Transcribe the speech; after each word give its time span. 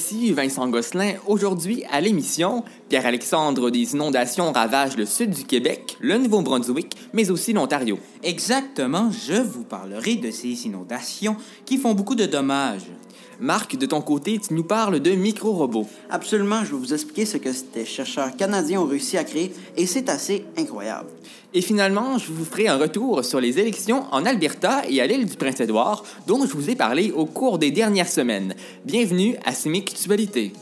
Ici 0.00 0.32
Vincent 0.32 0.66
Gosselin. 0.70 1.16
Aujourd'hui 1.26 1.84
à 1.90 2.00
l'émission, 2.00 2.64
Pierre-Alexandre 2.88 3.68
des 3.68 3.92
inondations 3.92 4.50
ravagent 4.50 4.96
le 4.96 5.04
sud 5.04 5.28
du 5.28 5.44
Québec, 5.44 5.98
le 6.00 6.16
Nouveau-Brunswick, 6.16 6.96
mais 7.12 7.30
aussi 7.30 7.52
l'Ontario. 7.52 7.98
Exactement, 8.22 9.10
je 9.10 9.34
vous 9.34 9.62
parlerai 9.62 10.14
de 10.16 10.30
ces 10.30 10.64
inondations 10.64 11.36
qui 11.66 11.76
font 11.76 11.92
beaucoup 11.92 12.14
de 12.14 12.24
dommages. 12.24 12.86
Marc, 13.40 13.76
de 13.76 13.86
ton 13.86 14.02
côté, 14.02 14.38
tu 14.38 14.52
nous 14.52 14.64
parles 14.64 15.00
de 15.00 15.12
micro-robots. 15.12 15.86
Absolument, 16.10 16.62
je 16.64 16.72
vais 16.72 16.78
vous 16.78 16.92
expliquer 16.92 17.24
ce 17.24 17.38
que 17.38 17.48
des 17.72 17.86
chercheurs 17.86 18.36
canadiens 18.36 18.82
ont 18.82 18.86
réussi 18.86 19.16
à 19.16 19.24
créer 19.24 19.52
et 19.76 19.86
c'est 19.86 20.10
assez 20.10 20.44
incroyable. 20.58 21.08
Et 21.54 21.62
finalement, 21.62 22.18
je 22.18 22.30
vous 22.30 22.44
ferai 22.44 22.68
un 22.68 22.76
retour 22.76 23.24
sur 23.24 23.40
les 23.40 23.58
élections 23.58 24.04
en 24.12 24.26
Alberta 24.26 24.82
et 24.88 25.00
à 25.00 25.06
l'île 25.06 25.26
du 25.26 25.36
Prince-Édouard 25.36 26.04
dont 26.26 26.44
je 26.46 26.52
vous 26.52 26.68
ai 26.68 26.76
parlé 26.76 27.12
au 27.12 27.24
cours 27.24 27.58
des 27.58 27.70
dernières 27.70 28.08
semaines. 28.08 28.54
Bienvenue 28.84 29.36
à 29.44 29.52
Simictualité. 29.52 30.52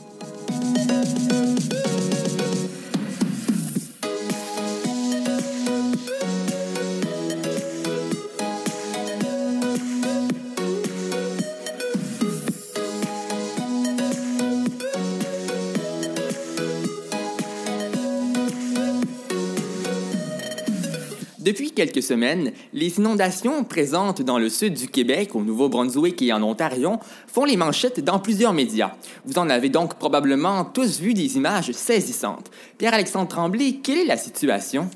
Depuis 21.39 21.71
quelques 21.71 22.03
semaines, 22.03 22.51
les 22.73 22.97
inondations 22.97 23.63
présentes 23.63 24.21
dans 24.21 24.37
le 24.37 24.49
sud 24.49 24.73
du 24.73 24.89
Québec, 24.89 25.35
au 25.35 25.41
Nouveau-Brunswick 25.41 26.21
et 26.21 26.33
en 26.33 26.43
Ontario 26.43 26.97
font 27.27 27.45
les 27.45 27.55
manchettes 27.55 28.03
dans 28.03 28.19
plusieurs 28.19 28.51
médias. 28.51 28.91
Vous 29.23 29.39
en 29.39 29.49
avez 29.49 29.69
donc 29.69 29.95
probablement 29.95 30.65
tous 30.65 30.99
vu 30.99 31.13
des 31.13 31.37
images 31.37 31.71
saisissantes. 31.71 32.51
Pierre-Alexandre 32.77 33.29
Tremblay, 33.29 33.79
quelle 33.81 33.99
est 33.99 34.05
la 34.05 34.17
situation? 34.17 34.89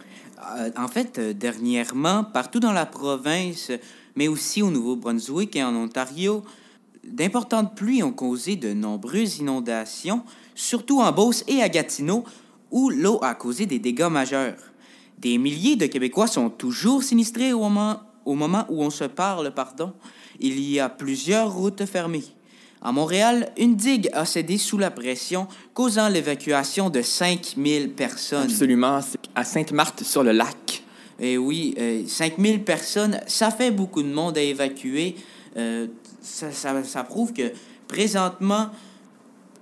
Euh, 0.57 0.69
en 0.75 0.89
fait, 0.89 1.17
euh, 1.17 1.33
dernièrement, 1.33 2.25
partout 2.25 2.59
dans 2.59 2.73
la 2.73 2.85
province, 2.85 3.71
mais 4.17 4.27
aussi 4.27 4.61
au 4.61 4.69
Nouveau-Brunswick 4.69 5.55
et 5.55 5.63
en 5.63 5.73
Ontario, 5.73 6.43
d'importantes 7.05 7.73
pluies 7.73 8.03
ont 8.03 8.11
causé 8.11 8.57
de 8.57 8.73
nombreuses 8.73 9.37
inondations, 9.37 10.23
surtout 10.55 10.99
en 10.99 11.13
Beauce 11.13 11.45
et 11.47 11.61
à 11.61 11.69
Gatineau, 11.69 12.25
où 12.69 12.89
l'eau 12.89 13.19
a 13.21 13.33
causé 13.33 13.65
des 13.65 13.79
dégâts 13.79 14.09
majeurs. 14.11 14.72
Des 15.23 15.37
milliers 15.37 15.77
de 15.77 15.85
Québécois 15.85 16.27
sont 16.27 16.49
toujours 16.49 17.01
sinistrés 17.01 17.53
au 17.53 17.59
moment, 17.59 18.01
au 18.25 18.35
moment 18.35 18.65
où 18.67 18.83
on 18.83 18.89
se 18.89 19.05
parle, 19.05 19.53
pardon. 19.53 19.93
Il 20.41 20.59
y 20.59 20.81
a 20.81 20.89
plusieurs 20.89 21.53
routes 21.53 21.85
fermées. 21.85 22.25
À 22.81 22.91
Montréal, 22.91 23.49
une 23.57 23.77
digue 23.77 24.09
a 24.11 24.25
cédé 24.25 24.57
sous 24.57 24.77
la 24.77 24.91
pression, 24.91 25.47
causant 25.73 26.09
l'évacuation 26.09 26.89
de 26.89 27.01
5000 27.01 27.91
personnes. 27.91 28.51
Absolument, 28.51 28.99
à 29.33 29.45
Sainte-Marthe-sur-le-Lac. 29.45 30.83
Et 31.21 31.37
oui, 31.37 31.73
euh, 31.79 32.03
5000 32.05 32.65
personnes, 32.65 33.21
ça 33.25 33.49
fait 33.49 33.71
beaucoup 33.71 34.03
de 34.03 34.11
monde 34.11 34.37
à 34.37 34.41
évacuer. 34.41 35.15
Euh, 35.55 35.87
ça, 36.21 36.51
ça, 36.51 36.83
ça 36.83 37.03
prouve 37.05 37.31
que 37.31 37.53
présentement, 37.87 38.71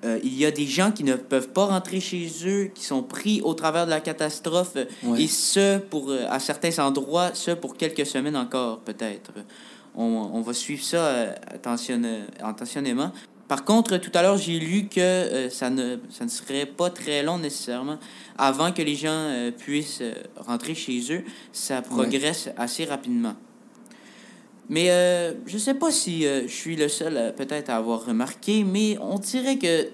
euh, 0.04 0.20
il 0.24 0.36
y 0.38 0.46
a 0.46 0.52
des 0.52 0.66
gens 0.68 0.92
qui 0.92 1.04
ne 1.04 1.16
peuvent 1.16 1.50
pas 1.50 1.66
rentrer 1.66 2.00
chez 2.00 2.28
eux, 2.46 2.72
qui 2.74 2.84
sont 2.84 3.04
pris 3.04 3.42
au 3.42 3.54
travers 3.54 3.86
de 3.86 3.92
la 3.92 4.02
catastrophe, 4.02 4.76
Ouais. 5.04 5.24
et 5.24 5.28
ce, 5.28 5.78
pour, 5.78 6.10
euh, 6.10 6.26
à 6.30 6.40
certains 6.40 6.78
endroits, 6.84 7.32
ce, 7.34 7.52
pour 7.52 7.78
quelques 7.78 8.06
semaines 8.06 8.36
encore, 8.38 8.80
peut-être. 8.80 9.32
On, 9.96 10.04
on 10.34 10.42
va 10.42 10.54
suivre 10.54 10.84
ça 10.84 10.98
euh, 11.06 11.34
attentionne- 11.54 12.26
attentionnément. 12.42 13.12
Par 13.48 13.66
contre, 13.66 13.98
tout 13.98 14.11
à 14.14 14.22
l'heure, 14.22 14.38
j'ai 14.38 14.58
lu 14.60 14.88
que 14.88 15.00
euh, 15.02 15.50
ça, 15.50 15.70
ne, 15.70 15.98
ça 16.10 16.23
ne 16.23 16.30
serait 16.30 16.66
pas 16.66 16.90
très 16.90 17.22
long 17.22 17.38
nécessairement 17.38 17.98
avant 18.38 18.72
que 18.72 18.82
les 18.82 18.95
gens 18.95 19.10
euh, 19.11 19.52
puissent 19.52 20.02
rentrer 20.38 20.73
chez 20.73 21.02
eux. 21.14 21.23
Ça 21.52 21.82
progresse 21.82 22.50
assez 22.56 22.86
rapidement. 22.86 23.36
Mais 24.70 24.89
euh, 24.89 25.33
je 25.45 25.58
sais 25.58 25.73
pas 25.73 25.92
si 25.92 26.26
euh, 26.26 26.44
je 26.48 26.54
suis 26.54 26.76
le 26.76 26.88
seul 26.88 27.17
euh, 27.17 27.32
peut-être 27.32 27.70
à 27.70 27.76
avoir 27.77 28.05
remarqué, 28.05 28.64
mais 28.64 28.98
on 29.02 29.20
dirait 29.20 29.58
que 29.58 29.88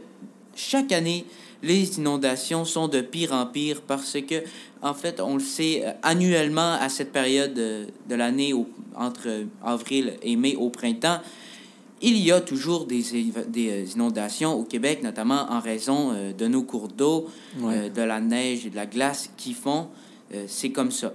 chaque 0.55 0.91
année, 0.91 1.25
les 1.63 1.97
inondations 1.97 2.63
sont 2.65 2.87
de 2.87 3.01
pire 3.01 3.33
en 3.33 3.45
pire 3.47 3.81
parce 3.81 4.17
que, 4.21 4.43
en 4.83 4.93
fait, 4.93 5.19
on 5.19 5.33
le 5.35 5.39
sait, 5.43 5.81
euh, 5.85 5.91
annuellement 6.03 6.73
à 6.79 6.89
cette 6.89 7.11
période 7.11 7.57
euh, 7.57 7.85
de 8.07 8.15
l'année, 8.15 8.53
au- 8.53 8.67
entre 8.95 9.27
avril 9.63 10.13
et 10.21 10.35
mai 10.35 10.55
au 10.55 10.69
printemps, 10.69 11.19
il 11.99 12.17
y 12.19 12.31
a 12.31 12.41
toujours 12.41 12.85
des, 12.85 13.03
des 13.47 13.93
inondations 13.95 14.53
au 14.53 14.63
Québec, 14.63 15.01
notamment 15.01 15.47
en 15.49 15.59
raison 15.59 16.11
euh, 16.13 16.31
de 16.33 16.47
nos 16.47 16.61
cours 16.61 16.87
d'eau, 16.89 17.27
Ouais. 17.59 17.89
de 17.89 18.01
la 18.03 18.19
neige 18.19 18.67
et 18.67 18.69
de 18.69 18.75
la 18.75 18.85
glace 18.85 19.31
qui 19.37 19.53
font. 19.53 19.87
C'est 20.47 20.69
comme 20.71 20.91
ça. 20.91 21.13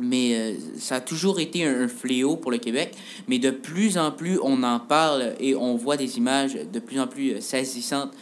Mais 0.00 0.34
euh, 0.34 0.54
ça 0.76 0.96
a 0.96 1.00
toujours 1.00 1.40
été 1.40 1.64
un, 1.64 1.82
un 1.82 1.88
fléau 1.88 2.36
pour 2.36 2.50
le 2.50 2.58
Québec. 2.58 2.94
Mais 3.28 3.38
de 3.38 3.50
plus 3.50 3.98
en 3.98 4.10
plus, 4.10 4.38
on 4.42 4.62
en 4.62 4.80
parle 4.80 5.34
et 5.40 5.54
on 5.54 5.76
voit 5.76 5.96
des 5.96 6.18
images 6.18 6.54
de 6.54 6.78
plus 6.78 7.00
en 7.00 7.06
plus 7.06 7.34
euh, 7.34 7.40
saisissantes. 7.40 8.12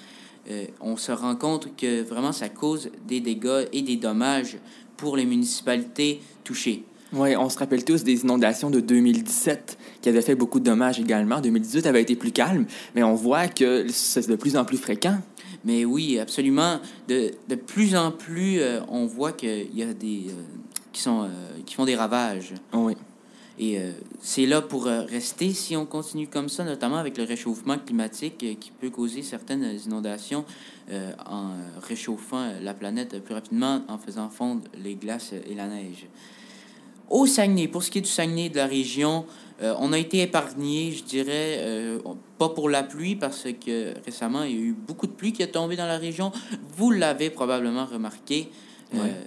Euh, 0.51 0.65
on 0.81 0.97
se 0.97 1.13
rend 1.13 1.37
compte 1.37 1.77
que 1.77 2.03
vraiment 2.03 2.33
ça 2.33 2.49
cause 2.49 2.91
des 3.07 3.21
dégâts 3.21 3.67
et 3.73 3.83
des 3.83 3.97
dommages 3.97 4.57
pour 4.97 5.17
les 5.17 5.27
municipalités 5.27 6.21
touchées. 6.43 6.85
Oui, 7.13 7.37
on 7.37 7.49
se 7.49 7.59
rappelle 7.59 7.85
tous 7.85 8.05
des 8.05 8.23
inondations 8.23 8.71
de 8.71 8.81
2017 8.81 9.79
qui 10.03 10.09
avaient 10.09 10.23
fait 10.23 10.35
beaucoup 10.35 10.61
de 10.61 10.65
dommages 10.65 11.01
également. 11.01 11.41
2018 11.41 11.87
avait 11.87 12.03
été 12.03 12.17
plus 12.17 12.33
calme, 12.33 12.67
mais 12.95 13.03
on 13.03 13.15
voit 13.15 13.49
que 13.49 13.87
c'est 13.89 14.29
de 14.29 14.37
plus 14.37 14.57
en 14.57 14.65
plus 14.65 14.77
fréquent. 14.77 15.19
Mais 15.65 15.85
oui, 15.85 16.19
absolument. 16.19 16.81
De, 17.09 17.33
de 17.49 17.55
plus 17.55 17.97
en 17.97 18.11
plus, 18.11 18.61
euh, 18.61 18.81
on 18.89 19.07
voit 19.07 19.33
qu'il 19.33 19.75
y 19.75 19.83
a 19.83 19.93
des 19.93 20.27
qui 20.99 21.05
sont 21.05 21.23
euh, 21.23 21.29
qui 21.65 21.77
font 21.77 21.85
des 21.85 21.95
ravages. 21.95 22.55
Oui. 22.73 22.95
Et 23.61 23.79
euh, 23.79 23.93
c'est 24.21 24.47
là 24.47 24.61
pour 24.61 24.89
euh, 24.89 25.03
rester 25.03 25.53
si 25.53 25.77
on 25.77 25.87
continue 25.87 26.27
comme 26.27 26.49
ça, 26.49 26.65
notamment 26.65 26.97
avec 26.97 27.17
le 27.17 27.23
réchauffement 27.25 27.79
climatique 27.79 28.39
qui 28.59 28.73
peut 28.81 28.91
causer 28.91 29.23
certaines 29.23 29.79
inondations 29.87 30.45
en 31.27 31.51
réchauffant 31.83 32.51
la 32.63 32.73
planète 32.73 33.23
plus 33.23 33.35
rapidement, 33.35 33.83
en 33.89 33.99
faisant 33.99 34.31
fondre 34.31 34.63
les 34.83 34.95
glaces 34.95 35.35
et 35.35 35.55
la 35.55 35.67
neige. 35.67 36.07
Au 37.11 37.27
Saguenay, 37.27 37.69
pour 37.69 37.83
ce 37.83 37.91
qui 37.91 37.99
est 37.99 38.03
du 38.03 38.09
Saguenay 38.09 38.49
de 38.49 38.57
la 38.57 38.67
région, 38.67 39.27
euh, 39.63 39.75
on 39.79 39.93
a 39.93 39.99
été 39.99 40.21
épargné, 40.21 40.93
je 40.93 41.03
dirais, 41.05 41.57
euh, 41.59 41.99
pas 42.39 42.51
pour 42.51 42.69
la 42.69 42.83
pluie, 42.83 43.17
parce 43.17 43.47
que 43.65 43.95
récemment, 44.05 44.43
il 44.45 44.53
y 44.53 44.59
a 44.59 44.61
eu 44.61 44.73
beaucoup 44.73 45.07
de 45.07 45.13
pluie 45.13 45.33
qui 45.33 45.43
est 45.43 45.49
tombée 45.49 45.77
dans 45.77 45.87
la 45.87 45.99
région. 45.99 46.33
Vous 46.77 46.91
l'avez 46.91 47.31
probablement 47.31 47.87
remarqué. 47.87 48.51
Euh. 48.95 49.25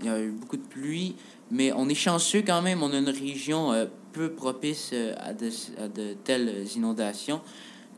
Il 0.00 0.06
y 0.06 0.08
a 0.08 0.20
eu 0.20 0.30
beaucoup 0.30 0.56
de 0.56 0.62
pluie, 0.62 1.16
mais 1.50 1.72
on 1.72 1.88
est 1.88 1.94
chanceux 1.94 2.42
quand 2.46 2.62
même. 2.62 2.82
On 2.82 2.92
a 2.92 2.98
une 2.98 3.08
région 3.08 3.72
euh, 3.72 3.86
peu 4.12 4.30
propice 4.30 4.90
euh, 4.92 5.14
à, 5.18 5.32
de, 5.32 5.50
à 5.78 5.88
de 5.88 6.14
telles 6.24 6.66
inondations, 6.76 7.40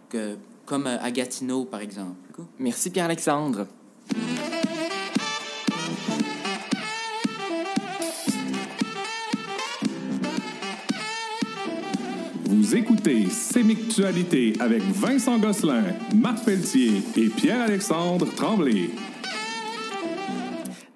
que, 0.08 0.36
comme 0.64 0.86
euh, 0.86 0.98
à 1.00 1.10
Gatineau, 1.10 1.64
par 1.64 1.80
exemple. 1.80 2.14
Merci 2.58 2.90
Pierre-Alexandre. 2.90 3.66
Vous 12.44 12.74
écoutez 12.74 13.28
Sémictualité 13.30 14.54
avec 14.60 14.82
Vincent 14.82 15.38
Gosselin, 15.38 15.84
Marc 16.14 16.44
Pelletier 16.44 17.02
et 17.16 17.28
Pierre-Alexandre 17.28 18.26
Tremblay. 18.34 18.90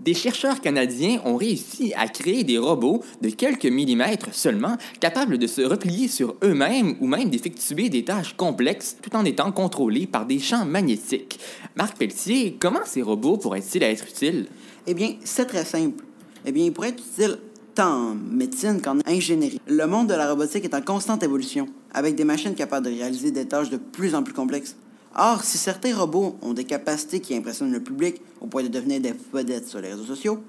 Des 0.01 0.15
chercheurs 0.15 0.63
canadiens 0.63 1.21
ont 1.27 1.37
réussi 1.37 1.93
à 1.95 2.09
créer 2.09 2.43
des 2.43 2.57
robots 2.57 3.03
de 3.21 3.29
quelques 3.29 3.67
millimètres 3.67 4.33
seulement, 4.33 4.79
capables 4.99 5.37
de 5.37 5.47
se 5.47 5.61
replier 5.61 6.09
sur 6.09 6.37
eux-mêmes 6.43 6.97
ou 7.01 7.07
même 7.07 7.29
d'effectuer 7.29 7.91
des 7.91 8.03
tâches 8.03 8.35
complexes 8.35 8.97
tout 9.03 9.15
en 9.15 9.27
étant 9.27 9.53
contrôlés 9.53 10.07
par 10.07 10.25
des 10.25 10.39
champs 10.39 10.65
magnétiques. 10.65 11.39
Marc 11.77 11.99
Pelletier, 11.99 12.57
comment 12.59 12.81
ces 12.87 13.03
robots 13.03 13.37
pourraient-ils 13.37 13.83
être 13.83 14.07
utiles? 14.09 14.47
Eh 14.87 14.95
bien, 14.95 15.17
c'est 15.23 15.45
très 15.45 15.67
simple. 15.67 16.03
Eh 16.47 16.53
bien, 16.53 16.65
il 16.65 16.73
pourrait 16.73 16.89
être 16.89 17.03
utile 17.03 17.39
tant 17.75 18.13
en 18.13 18.15
médecine 18.15 18.81
qu'en 18.81 18.99
ingénierie. 19.07 19.61
Le 19.67 19.87
monde 19.87 20.07
de 20.07 20.15
la 20.15 20.31
robotique 20.31 20.65
est 20.65 20.75
en 20.75 20.81
constante 20.81 21.23
évolution, 21.23 21.69
avec 21.93 22.15
des 22.15 22.25
machines 22.25 22.55
capables 22.55 22.87
de 22.87 22.91
réaliser 22.91 23.33
des 23.33 23.47
tâches 23.47 23.69
de 23.69 23.77
plus 23.77 24.15
en 24.15 24.23
plus 24.23 24.33
complexes. 24.33 24.77
Or, 25.17 25.43
si 25.43 25.59
certains 25.59 25.97
robots 25.97 26.37
ont 26.41 26.53
des 26.53 26.65
capacités 26.65 27.21
qui 27.21 27.35
impressionnent 27.35 27.73
le 27.73 27.83
public 27.83 28.21
au 28.41 28.47
point 28.47 28.63
de 28.63 28.69
devenir 28.69 29.01
des 29.01 29.15
vedettes 29.33 29.69
sur 29.69 29.81
les 29.81 29.89
réseaux 29.89 30.05
sociaux, 30.05 30.41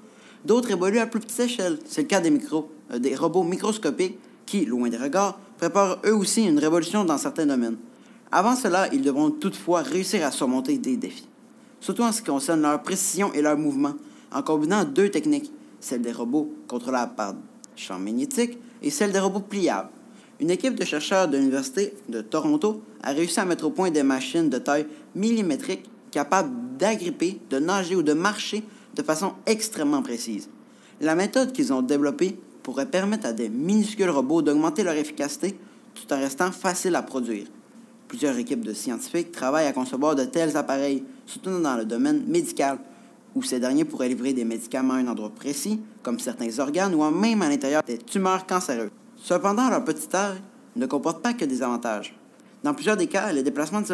d'autres 0.44 0.70
évoluent 0.70 1.00
à 1.00 1.06
plus 1.06 1.20
petite 1.20 1.40
échelle. 1.40 1.78
C'est 1.84 2.02
le 2.02 2.06
cas 2.06 2.20
des 2.20 2.30
micros, 2.30 2.70
euh, 2.92 2.98
des 2.98 3.16
robots 3.16 3.42
microscopiques 3.42 4.18
qui, 4.46 4.64
loin 4.64 4.88
des 4.88 4.96
regards, 4.96 5.38
préparent 5.58 5.98
eux 6.06 6.14
aussi 6.14 6.44
une 6.44 6.58
révolution 6.58 7.04
dans 7.04 7.18
certains 7.18 7.46
domaines. 7.46 7.76
Avant 8.30 8.54
cela, 8.54 8.88
ils 8.92 9.02
devront 9.02 9.30
toutefois 9.30 9.82
réussir 9.82 10.24
à 10.24 10.30
surmonter 10.30 10.78
des 10.78 10.96
défis, 10.96 11.28
surtout 11.80 12.02
en 12.02 12.12
ce 12.12 12.22
qui 12.22 12.30
concerne 12.30 12.62
leur 12.62 12.82
précision 12.82 13.32
et 13.34 13.42
leur 13.42 13.58
mouvement, 13.58 13.94
en 14.32 14.42
combinant 14.42 14.84
deux 14.84 15.10
techniques, 15.10 15.52
celle 15.80 16.02
des 16.02 16.12
robots 16.12 16.50
contrôlables 16.66 17.14
par 17.14 17.34
champ 17.76 17.98
magnétique 17.98 18.58
et 18.80 18.90
celle 18.90 19.12
des 19.12 19.18
robots 19.18 19.40
pliables. 19.40 19.90
Une 20.40 20.50
équipe 20.50 20.74
de 20.74 20.84
chercheurs 20.84 21.28
de 21.28 21.36
l'Université 21.36 21.94
de 22.08 22.20
Toronto 22.20 22.82
a 23.02 23.12
réussi 23.12 23.38
à 23.38 23.44
mettre 23.44 23.64
au 23.64 23.70
point 23.70 23.90
des 23.90 24.02
machines 24.02 24.50
de 24.50 24.58
taille 24.58 24.86
millimétriques 25.14 25.88
capables 26.10 26.50
d'agripper, 26.78 27.40
de 27.50 27.58
nager 27.58 27.96
ou 27.96 28.02
de 28.02 28.12
marcher 28.12 28.62
de 28.94 29.02
façon 29.02 29.32
extrêmement 29.46 30.02
précise. 30.02 30.48
La 31.00 31.14
méthode 31.14 31.52
qu'ils 31.52 31.72
ont 31.72 31.82
développée 31.82 32.38
pourrait 32.62 32.90
permettre 32.90 33.26
à 33.26 33.32
des 33.32 33.48
minuscules 33.48 34.10
robots 34.10 34.42
d'augmenter 34.42 34.82
leur 34.82 34.94
efficacité 34.94 35.56
tout 35.94 36.12
en 36.12 36.18
restant 36.18 36.52
facile 36.52 36.94
à 36.94 37.02
produire. 37.02 37.46
Plusieurs 38.08 38.36
équipes 38.36 38.64
de 38.64 38.72
scientifiques 38.72 39.32
travaillent 39.32 39.66
à 39.66 39.72
concevoir 39.72 40.14
de 40.14 40.24
tels 40.24 40.56
appareils, 40.56 41.02
surtout 41.26 41.58
dans 41.60 41.76
le 41.76 41.84
domaine 41.84 42.24
médical, 42.26 42.78
où 43.34 43.42
ces 43.42 43.58
derniers 43.58 43.84
pourraient 43.84 44.08
livrer 44.08 44.32
des 44.32 44.44
médicaments 44.44 44.94
à 44.94 44.98
un 44.98 45.08
endroit 45.08 45.30
précis, 45.30 45.80
comme 46.02 46.18
certains 46.18 46.58
organes 46.58 46.94
ou 46.94 47.10
même 47.10 47.42
à 47.42 47.48
l'intérieur 47.48 47.82
des 47.82 47.98
tumeurs 47.98 48.46
cancéreuses. 48.46 48.90
Cependant, 49.22 49.70
leur 49.70 49.84
petite 49.84 50.08
taille 50.08 50.42
ne 50.74 50.86
comporte 50.86 51.22
pas 51.22 51.32
que 51.32 51.44
des 51.44 51.62
avantages. 51.62 52.18
Dans 52.64 52.74
plusieurs 52.74 52.96
des 52.96 53.06
cas, 53.06 53.32
le 53.32 53.44
déplacement 53.44 53.80
de 53.80 53.86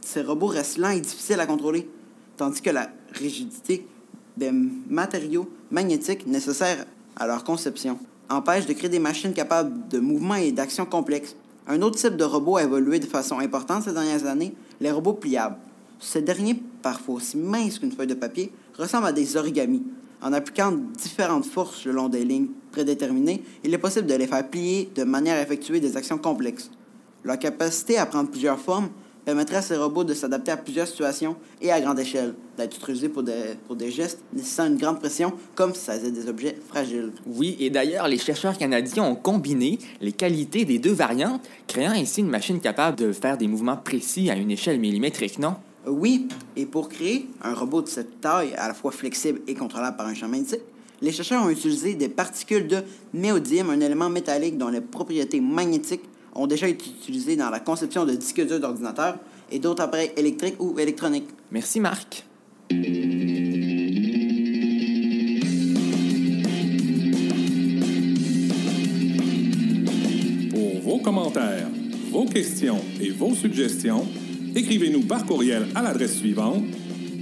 ces 0.00 0.22
robots 0.22 0.48
reste 0.48 0.76
lent 0.76 0.90
et 0.90 1.00
difficile 1.00 1.38
à 1.38 1.46
contrôler, 1.46 1.88
tandis 2.36 2.60
que 2.60 2.70
la 2.70 2.88
rigidité 3.12 3.86
des 4.36 4.50
matériaux 4.50 5.48
magnétiques 5.70 6.26
nécessaires 6.26 6.84
à 7.14 7.28
leur 7.28 7.44
conception 7.44 7.96
empêche 8.28 8.66
de 8.66 8.72
créer 8.72 8.88
des 8.88 8.98
machines 8.98 9.32
capables 9.32 9.88
de 9.88 10.00
mouvements 10.00 10.34
et 10.34 10.50
d'actions 10.50 10.86
complexes. 10.86 11.36
Un 11.68 11.80
autre 11.82 11.98
type 11.98 12.16
de 12.16 12.24
robot 12.24 12.56
a 12.56 12.64
évolué 12.64 12.98
de 12.98 13.06
façon 13.06 13.38
importante 13.38 13.84
ces 13.84 13.92
dernières 13.92 14.26
années, 14.26 14.52
les 14.80 14.90
robots 14.90 15.12
pliables. 15.12 15.58
Ces 16.00 16.22
derniers, 16.22 16.60
parfois 16.82 17.16
aussi 17.16 17.36
minces 17.36 17.78
qu'une 17.78 17.92
feuille 17.92 18.08
de 18.08 18.14
papier, 18.14 18.50
ressemblent 18.76 19.06
à 19.06 19.12
des 19.12 19.36
origamis. 19.36 19.84
En 20.22 20.32
appliquant 20.32 20.72
différentes 20.72 21.46
forces 21.46 21.84
le 21.84 21.92
long 21.92 22.08
des 22.08 22.24
lignes 22.24 22.48
prédéterminées, 22.70 23.42
il 23.64 23.74
est 23.74 23.78
possible 23.78 24.06
de 24.06 24.14
les 24.14 24.28
faire 24.28 24.48
plier 24.48 24.88
de 24.94 25.02
manière 25.02 25.36
à 25.36 25.42
effectuer 25.42 25.80
des 25.80 25.96
actions 25.96 26.18
complexes. 26.18 26.70
Leur 27.24 27.38
capacité 27.38 27.98
à 27.98 28.06
prendre 28.06 28.30
plusieurs 28.30 28.58
formes 28.58 28.90
permettrait 29.24 29.56
à 29.56 29.62
ces 29.62 29.76
robots 29.76 30.04
de 30.04 30.14
s'adapter 30.14 30.52
à 30.52 30.56
plusieurs 30.56 30.86
situations 30.86 31.36
et 31.60 31.70
à 31.70 31.80
grande 31.80 31.98
échelle, 31.98 32.34
d'être 32.56 32.76
utilisés 32.76 33.08
pour 33.08 33.22
des, 33.22 33.56
pour 33.66 33.76
des 33.76 33.90
gestes 33.90 34.20
nécessitant 34.32 34.66
une 34.66 34.76
grande 34.76 34.98
pression, 34.98 35.32
comme 35.54 35.74
si 35.74 35.80
ça 35.80 35.94
faisait 35.94 36.10
des 36.10 36.28
objets 36.28 36.56
fragiles. 36.68 37.12
Oui, 37.26 37.56
et 37.60 37.70
d'ailleurs, 37.70 38.08
les 38.08 38.18
chercheurs 38.18 38.56
canadiens 38.56 39.04
ont 39.04 39.14
combiné 39.14 39.78
les 40.00 40.12
qualités 40.12 40.64
des 40.64 40.78
deux 40.78 40.92
variantes, 40.92 41.42
créant 41.66 41.92
ainsi 41.92 42.20
une 42.20 42.30
machine 42.30 42.60
capable 42.60 42.96
de 42.96 43.12
faire 43.12 43.38
des 43.38 43.46
mouvements 43.46 43.76
précis 43.76 44.30
à 44.30 44.36
une 44.36 44.50
échelle 44.50 44.80
millimétrique, 44.80 45.38
non? 45.38 45.54
Oui, 45.86 46.28
et 46.56 46.64
pour 46.64 46.88
créer 46.88 47.28
un 47.42 47.54
robot 47.54 47.82
de 47.82 47.88
cette 47.88 48.20
taille, 48.20 48.54
à 48.54 48.68
la 48.68 48.74
fois 48.74 48.92
flexible 48.92 49.40
et 49.48 49.54
contrôlable 49.54 49.96
par 49.96 50.06
un 50.06 50.14
champ 50.14 50.28
magnétique, 50.28 50.60
les 51.00 51.10
chercheurs 51.10 51.44
ont 51.44 51.50
utilisé 51.50 51.94
des 51.94 52.08
particules 52.08 52.68
de 52.68 52.78
néodyme, 53.12 53.70
un 53.70 53.80
élément 53.80 54.08
métallique 54.08 54.56
dont 54.56 54.68
les 54.68 54.80
propriétés 54.80 55.40
magnétiques 55.40 56.04
ont 56.36 56.46
déjà 56.46 56.68
été 56.68 56.84
utilisées 56.88 57.34
dans 57.34 57.50
la 57.50 57.58
conception 57.58 58.04
de 58.06 58.12
disques 58.12 58.46
durs 58.46 58.60
d'ordinateurs 58.60 59.18
et 59.50 59.58
d'autres 59.58 59.82
appareils 59.82 60.12
électriques 60.16 60.54
ou 60.60 60.78
électroniques. 60.78 61.28
Merci 61.50 61.80
Marc. 61.80 62.24
Pour 70.50 70.80
vos 70.80 70.98
commentaires, 70.98 71.68
vos 72.12 72.26
questions 72.26 72.78
et 73.00 73.10
vos 73.10 73.34
suggestions, 73.34 74.06
écrivez-nous 74.54 75.02
par 75.02 75.26
courriel 75.26 75.66
à 75.74 75.82
l'adresse 75.82 76.18
suivante 76.18 76.62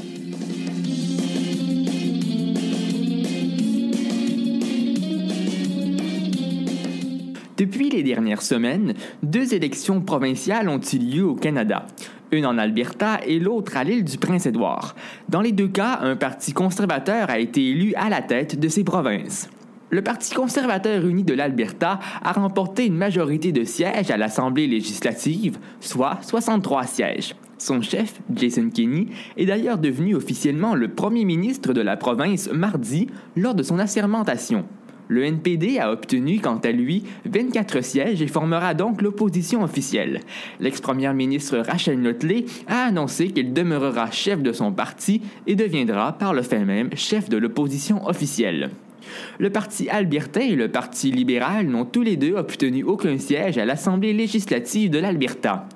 Depuis 7.57 7.89
les 7.89 8.03
dernières 8.03 8.41
semaines, 8.41 8.93
deux 9.21 9.53
élections 9.53 9.99
provinciales 9.99 10.69
ont 10.69 10.79
eu 10.79 10.97
lieu 10.97 11.25
au 11.25 11.35
Canada? 11.35 11.87
Une 12.31 12.45
en 12.45 12.57
Alberta 12.57 13.19
et 13.25 13.37
l'autre 13.37 13.75
à 13.75 13.83
l'île 13.83 14.05
du 14.05 14.17
Prince-Édouard. 14.17 14.95
Dans 15.27 15.41
les 15.41 15.51
deux 15.51 15.67
cas, 15.67 15.99
un 16.01 16.15
parti 16.15 16.53
conservateur 16.53 17.29
a 17.29 17.37
été 17.37 17.71
élu 17.71 17.93
à 17.95 18.09
la 18.09 18.21
tête 18.21 18.57
de 18.57 18.69
ces 18.69 18.85
provinces. 18.85 19.49
Le 19.91 20.03
Parti 20.03 20.35
conservateur 20.35 21.03
uni 21.07 21.23
de 21.23 21.33
l'Alberta 21.33 21.99
a 22.21 22.31
remporté 22.31 22.85
une 22.85 22.95
majorité 22.95 23.51
de 23.51 23.63
sièges 23.63 24.11
à 24.11 24.17
l'Assemblée 24.17 24.67
législative, 24.67 25.57
soit 25.79 26.19
63 26.21 26.83
sièges. 26.85 27.35
Son 27.57 27.81
chef, 27.81 28.21
Jason 28.31 28.69
Kenney, 28.69 29.07
est 29.35 29.47
d'ailleurs 29.47 29.79
devenu 29.79 30.13
officiellement 30.13 30.75
le 30.75 30.89
premier 30.89 31.25
ministre 31.25 31.73
de 31.73 31.81
la 31.81 31.97
province 31.97 32.51
mardi 32.51 33.07
lors 33.35 33.55
de 33.55 33.63
son 33.63 33.79
assermentation. 33.79 34.65
Le 35.07 35.23
NPD 35.23 35.79
a 35.79 35.91
obtenu, 35.91 36.39
quant 36.39 36.59
à 36.59 36.71
lui, 36.71 37.03
24 37.25 37.81
sièges 37.83 38.21
et 38.21 38.27
formera 38.27 38.75
donc 38.75 39.01
l'opposition 39.01 39.63
officielle. 39.63 40.19
L'ex-première 40.59 41.15
ministre 41.15 41.57
Rachel 41.57 41.99
Notley 41.99 42.45
a 42.67 42.83
annoncé 42.83 43.29
qu'il 43.29 43.53
demeurera 43.53 44.11
chef 44.11 44.43
de 44.43 44.51
son 44.51 44.71
parti 44.71 45.23
et 45.47 45.55
deviendra, 45.55 46.15
par 46.15 46.35
le 46.35 46.43
fait 46.43 46.63
même, 46.63 46.91
chef 46.95 47.27
de 47.27 47.37
l'opposition 47.37 48.05
officielle. 48.05 48.69
Le 49.39 49.49
Parti 49.49 49.89
albertain 49.89 50.41
et 50.41 50.55
le 50.55 50.69
Parti 50.69 51.11
libéral 51.11 51.67
n'ont 51.67 51.85
tous 51.85 52.01
les 52.01 52.17
deux 52.17 52.35
obtenu 52.35 52.83
aucun 52.83 53.17
siège 53.17 53.57
à 53.57 53.65
l'Assemblée 53.65 54.13
législative 54.13 54.89
de 54.89 54.99
l'Alberta. 54.99 55.67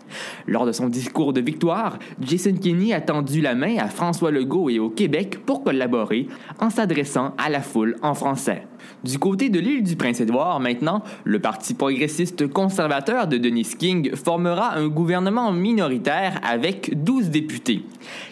Lors 0.48 0.66
de 0.66 0.72
son 0.72 0.88
discours 0.88 1.34
de 1.34 1.42
victoire, 1.42 1.98
Jason 2.22 2.54
Kenney 2.54 2.94
a 2.94 3.02
tendu 3.02 3.42
la 3.42 3.56
main 3.56 3.78
à 3.78 3.88
François 3.88 4.32
Legault 4.32 4.70
et 4.70 4.80
au 4.80 4.90
Québec 4.90 5.40
pour 5.46 5.64
collaborer 5.64 6.28
en 6.60 6.70
s'adressant 6.70 7.34
à 7.38 7.50
la 7.50 7.62
foule 7.62 7.96
en 8.02 8.14
français. 8.14 8.68
Du 9.04 9.20
côté 9.20 9.50
de 9.50 9.60
l'île 9.60 9.84
du 9.84 9.96
Prince-Édouard, 9.96 10.60
maintenant, 10.60 11.04
le 11.24 11.40
Parti 11.40 11.74
progressiste 11.74 12.48
conservateur 12.48 13.28
de 13.28 13.38
Denis 13.38 13.76
King 13.78 14.16
formera 14.16 14.76
un 14.76 14.88
gouvernement 14.88 15.52
minoritaire 15.52 16.40
avec 16.44 17.04
12 17.04 17.30
députés. 17.30 17.84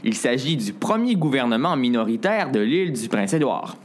Il 0.04 0.14
s'agit 0.14 0.58
du 0.58 0.74
premier 0.74 1.16
gouvernement 1.16 1.76
minoritaire 1.76 2.52
de 2.52 2.60
l'île 2.60 2.94
du 2.94 3.08
Prince-Édouard. 3.08 3.78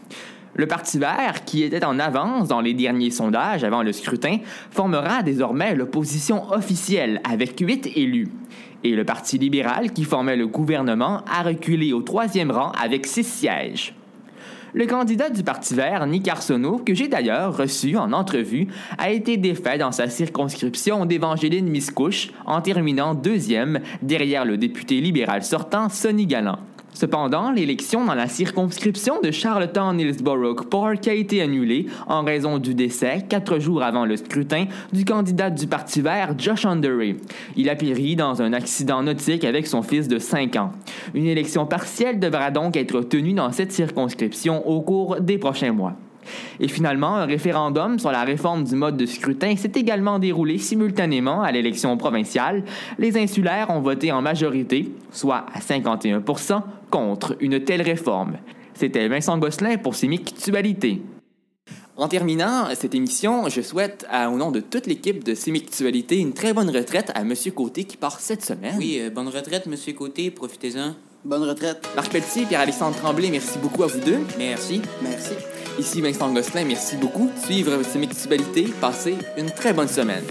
Le 0.58 0.66
Parti 0.66 0.98
vert, 0.98 1.44
qui 1.44 1.62
était 1.64 1.84
en 1.84 1.98
avance 1.98 2.48
dans 2.48 2.62
les 2.62 2.72
derniers 2.72 3.10
sondages 3.10 3.62
avant 3.62 3.82
le 3.82 3.92
scrutin, 3.92 4.38
formera 4.70 5.22
désormais 5.22 5.74
l'opposition 5.74 6.50
officielle 6.50 7.20
avec 7.30 7.60
huit 7.60 7.90
élus. 7.94 8.30
Et 8.82 8.92
le 8.92 9.04
Parti 9.04 9.36
libéral, 9.36 9.92
qui 9.92 10.04
formait 10.04 10.36
le 10.36 10.46
gouvernement, 10.46 11.20
a 11.30 11.42
reculé 11.42 11.92
au 11.92 12.00
troisième 12.00 12.50
rang 12.50 12.72
avec 12.82 13.06
six 13.06 13.24
sièges. 13.24 13.94
Le 14.72 14.86
candidat 14.86 15.28
du 15.28 15.42
Parti 15.42 15.74
vert, 15.74 16.06
Nick 16.06 16.26
Arsenault, 16.26 16.78
que 16.78 16.94
j'ai 16.94 17.08
d'ailleurs 17.08 17.54
reçu 17.54 17.98
en 17.98 18.14
entrevue, 18.14 18.68
a 18.96 19.10
été 19.10 19.36
défait 19.36 19.76
dans 19.76 19.92
sa 19.92 20.08
circonscription 20.08 21.04
d'Évangéline 21.04 21.68
Miscouche 21.68 22.30
en 22.46 22.62
terminant 22.62 23.14
deuxième 23.14 23.80
derrière 24.00 24.46
le 24.46 24.56
député 24.56 25.02
libéral 25.02 25.42
sortant 25.42 25.90
Sonny 25.90 26.26
Galland. 26.26 26.58
Cependant, 26.96 27.50
l'élection 27.50 28.06
dans 28.06 28.14
la 28.14 28.26
circonscription 28.26 29.20
de 29.20 29.30
Charlottetown-Hillsborough 29.30 30.64
Park 30.70 31.06
a 31.08 31.12
été 31.12 31.42
annulée 31.42 31.88
en 32.06 32.24
raison 32.24 32.56
du 32.56 32.72
décès, 32.72 33.22
quatre 33.28 33.58
jours 33.58 33.82
avant 33.82 34.06
le 34.06 34.16
scrutin, 34.16 34.64
du 34.94 35.04
candidat 35.04 35.50
du 35.50 35.66
Parti 35.66 36.00
vert, 36.00 36.32
Josh 36.38 36.64
Undery. 36.64 37.16
Il 37.54 37.68
a 37.68 37.76
péri 37.76 38.16
dans 38.16 38.40
un 38.40 38.54
accident 38.54 39.02
nautique 39.02 39.44
avec 39.44 39.66
son 39.66 39.82
fils 39.82 40.08
de 40.08 40.18
5 40.18 40.56
ans. 40.56 40.72
Une 41.12 41.26
élection 41.26 41.66
partielle 41.66 42.18
devra 42.18 42.50
donc 42.50 42.78
être 42.78 43.02
tenue 43.02 43.34
dans 43.34 43.52
cette 43.52 43.72
circonscription 43.72 44.66
au 44.66 44.80
cours 44.80 45.20
des 45.20 45.36
prochains 45.36 45.72
mois. 45.72 45.92
Et 46.60 46.68
finalement, 46.68 47.16
un 47.16 47.26
référendum 47.26 47.98
sur 47.98 48.10
la 48.10 48.24
réforme 48.24 48.64
du 48.64 48.74
mode 48.74 48.96
de 48.96 49.06
scrutin 49.06 49.56
s'est 49.56 49.72
également 49.74 50.18
déroulé 50.18 50.58
simultanément 50.58 51.42
à 51.42 51.52
l'élection 51.52 51.96
provinciale. 51.96 52.64
Les 52.98 53.16
insulaires 53.16 53.70
ont 53.70 53.80
voté 53.80 54.12
en 54.12 54.22
majorité, 54.22 54.90
soit 55.10 55.46
à 55.52 55.60
51% 55.60 56.62
contre 56.90 57.36
une 57.40 57.60
telle 57.60 57.82
réforme. 57.82 58.34
C'était 58.74 59.08
Vincent 59.08 59.38
Gosselin 59.38 59.78
pour 59.78 59.94
Sémictualité. 59.94 61.00
En 61.96 62.08
terminant 62.08 62.66
cette 62.74 62.94
émission, 62.94 63.48
je 63.48 63.62
souhaite, 63.62 64.06
au 64.12 64.36
nom 64.36 64.50
de 64.50 64.60
toute 64.60 64.86
l'équipe 64.86 65.24
de 65.24 65.34
Sémictualité, 65.34 66.18
une 66.18 66.34
très 66.34 66.52
bonne 66.52 66.68
retraite 66.68 67.10
à 67.14 67.22
M. 67.22 67.32
Côté 67.54 67.84
qui 67.84 67.96
part 67.96 68.20
cette 68.20 68.44
semaine. 68.44 68.74
Oui, 68.76 68.98
euh, 69.00 69.08
bonne 69.08 69.28
retraite, 69.28 69.66
M. 69.66 69.94
Côté, 69.94 70.30
profitez-en. 70.30 70.94
Bonne 71.24 71.44
retraite. 71.44 71.88
Marc 71.96 72.12
Pelletier, 72.12 72.44
Pierre-Alexandre 72.44 72.96
Tremblay, 72.96 73.30
merci 73.30 73.58
beaucoup 73.58 73.82
à 73.82 73.86
vous 73.86 74.00
deux. 74.00 74.18
Merci. 74.38 74.82
Merci. 75.02 75.32
Ici 75.78 76.00
Vincent 76.00 76.32
Gosselin, 76.32 76.64
merci 76.64 76.96
beaucoup. 76.96 77.30
Suivre 77.44 77.82
Sémictualité, 77.82 78.72
passez 78.80 79.16
une 79.36 79.50
très 79.50 79.72
bonne 79.72 79.88
semaine. 79.88 80.24